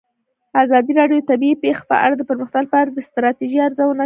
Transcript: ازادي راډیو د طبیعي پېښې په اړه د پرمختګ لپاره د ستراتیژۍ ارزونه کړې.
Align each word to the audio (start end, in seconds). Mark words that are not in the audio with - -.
ازادي 0.63 0.91
راډیو 0.99 1.19
د 1.21 1.25
طبیعي 1.31 1.55
پېښې 1.63 1.83
په 1.89 1.95
اړه 2.05 2.15
د 2.17 2.21
پرمختګ 2.29 2.63
لپاره 2.65 2.89
د 2.91 2.97
ستراتیژۍ 3.07 3.59
ارزونه 3.61 3.89
کړې. 3.95 3.99